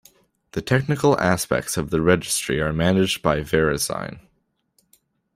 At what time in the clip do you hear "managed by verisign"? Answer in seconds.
2.73-4.19